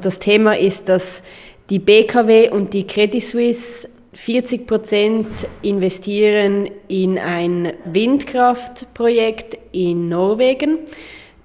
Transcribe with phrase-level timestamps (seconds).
[0.00, 1.24] Das Thema ist, dass
[1.70, 5.26] die BKW und die Credit Suisse 40 Prozent
[5.60, 10.78] investieren in ein Windkraftprojekt in Norwegen,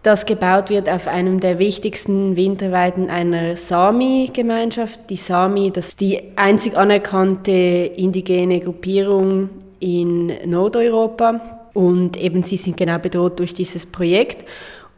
[0.04, 4.99] das gebaut wird auf einem der wichtigsten Winterweiden einer Sami-Gemeinschaft.
[5.10, 9.49] Die Sami, das ist die einzig anerkannte indigene Gruppierung
[9.79, 11.63] in Nordeuropa.
[11.74, 14.46] Und eben sie sind genau bedroht durch dieses Projekt.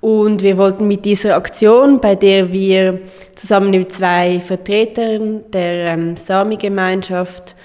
[0.06, 3.00] Und wir wollten mit dieser Aktion, bei der wir
[3.34, 7.56] zusammen mit zwei Vertretern der ähm, Sami-Gemeinschaft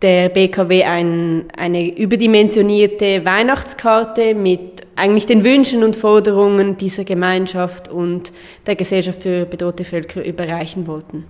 [0.00, 8.32] der BKW ein, eine überdimensionierte Weihnachtskarte mit eigentlich den Wünschen und Forderungen dieser Gemeinschaft und
[8.66, 11.26] der Gesellschaft für bedrohte Völker überreichen wollten.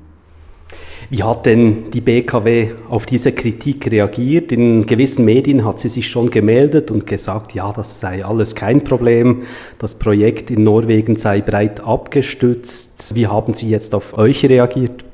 [1.11, 4.53] Wie hat denn die BKW auf diese Kritik reagiert?
[4.53, 8.83] In gewissen Medien hat sie sich schon gemeldet und gesagt, ja, das sei alles kein
[8.83, 9.43] Problem,
[9.79, 13.15] das Projekt in Norwegen sei breit abgestützt.
[13.15, 15.05] Wie haben Sie jetzt auf euch reagiert?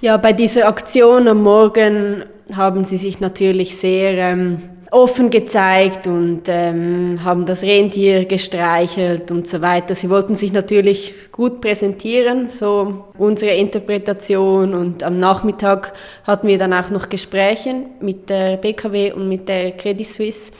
[0.00, 4.58] Ja, bei dieser Aktion am Morgen haben sie sich natürlich sehr ähm,
[4.90, 9.94] offen gezeigt und ähm, haben das Rentier gestreichelt und so weiter.
[9.94, 14.74] Sie wollten sich natürlich gut präsentieren, so unsere Interpretation.
[14.74, 15.92] Und am Nachmittag
[16.24, 20.52] hatten wir dann auch noch Gespräche mit der BKW und mit der Credit Suisse.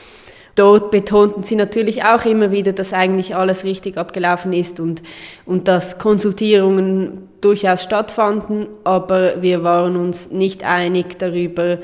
[0.59, 5.03] Dort betonten sie natürlich auch immer wieder, dass eigentlich alles richtig abgelaufen ist und,
[5.47, 11.79] und dass Konsultierungen durchaus stattfanden, aber wir waren uns nicht einig darüber,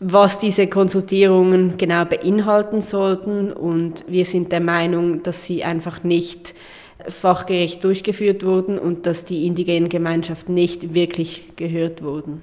[0.00, 6.54] was diese Konsultierungen genau beinhalten sollten und wir sind der Meinung, dass sie einfach nicht
[7.08, 12.42] fachgerecht durchgeführt wurden und dass die indigenen Gemeinschaften nicht wirklich gehört wurden.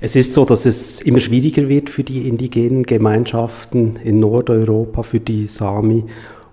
[0.00, 5.18] Es ist so, dass es immer schwieriger wird für die indigenen Gemeinschaften in Nordeuropa, für
[5.18, 6.04] die Sami.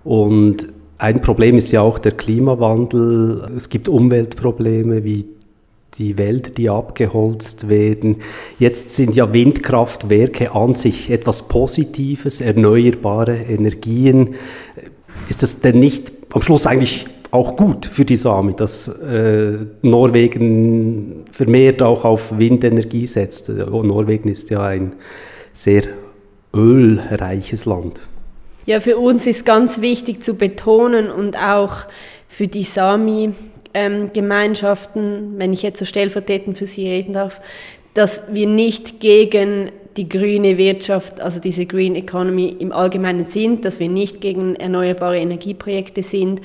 [0.02, 3.48] Und ein Problem ist ja auch der Klimawandel.
[3.56, 5.26] Es gibt Umweltprobleme wie
[5.98, 8.16] die Wälder, die abgeholzt werden.
[8.58, 14.34] Jetzt sind ja Windkraftwerke an sich etwas Positives, erneuerbare Energien.
[15.28, 21.24] Ist das denn nicht am Schluss eigentlich auch gut für die Sami, dass äh, Norwegen
[21.32, 23.48] vermehrt auch auf Windenergie setzt?
[23.48, 24.92] Norwegen ist ja ein
[25.52, 25.84] sehr
[26.54, 28.00] ölreiches Land.
[28.66, 31.86] Ja, für uns ist ganz wichtig zu betonen und auch
[32.28, 33.32] für die Sami,
[33.76, 37.42] ähm, Gemeinschaften, wenn ich jetzt so stellvertretend für Sie reden darf,
[37.92, 43.78] dass wir nicht gegen die grüne Wirtschaft, also diese Green Economy im Allgemeinen sind, dass
[43.78, 46.40] wir nicht gegen erneuerbare Energieprojekte sind,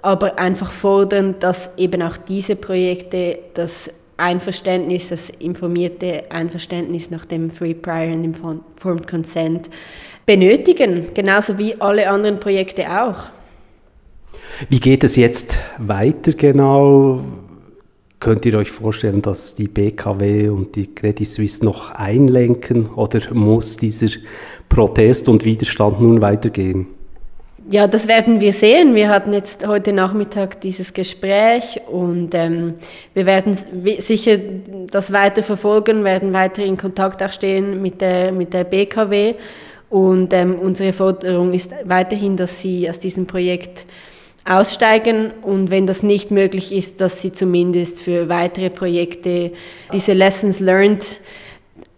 [0.00, 7.50] aber einfach fordern, dass eben auch diese Projekte das Einverständnis, das informierte Einverständnis nach dem
[7.50, 9.70] Free Prior and Informed Consent
[10.24, 13.30] benötigen, genauso wie alle anderen Projekte auch.
[14.68, 17.20] Wie geht es jetzt weiter genau?
[18.18, 23.76] Könnt ihr euch vorstellen, dass die BKW und die Credit Suisse noch einlenken oder muss
[23.76, 24.08] dieser
[24.68, 26.88] Protest und Widerstand nun weitergehen?
[27.70, 28.96] Ja, das werden wir sehen.
[28.96, 32.74] Wir hatten jetzt heute Nachmittag dieses Gespräch und ähm,
[33.14, 33.56] wir werden
[33.98, 34.38] sicher
[34.90, 39.34] das weiter verfolgen, werden weiter in Kontakt auch stehen mit der, mit der BKW
[39.90, 43.84] und ähm, unsere Forderung ist weiterhin, dass sie aus diesem Projekt
[44.48, 49.52] aussteigen und wenn das nicht möglich ist, dass sie zumindest für weitere Projekte
[49.92, 51.16] diese Lessons learned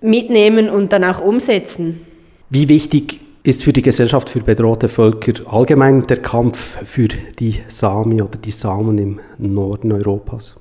[0.00, 2.06] mitnehmen und dann auch umsetzen.
[2.48, 8.20] Wie wichtig ist für die Gesellschaft für bedrohte Völker allgemein der Kampf für die Sami
[8.20, 10.56] oder die Samen im Norden Europas?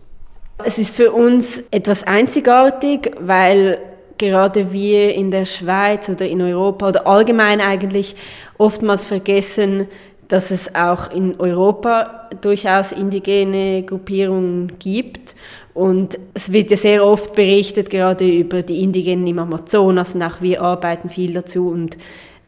[0.64, 3.80] Es ist für uns etwas einzigartig, weil
[4.18, 8.16] gerade wir in der Schweiz oder in Europa oder allgemein eigentlich
[8.58, 9.88] oftmals vergessen,
[10.30, 15.36] dass es auch in Europa durchaus indigene Gruppierungen gibt.
[15.74, 20.40] Und es wird ja sehr oft berichtet, gerade über die Indigenen im Amazonas, und auch
[20.40, 21.70] wir arbeiten viel dazu.
[21.70, 21.98] Und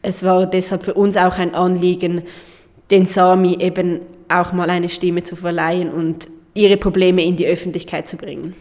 [0.00, 2.22] es war deshalb für uns auch ein Anliegen,
[2.90, 8.06] den Sami eben auch mal eine Stimme zu verleihen und ihre Probleme in die Öffentlichkeit
[8.06, 8.54] zu bringen.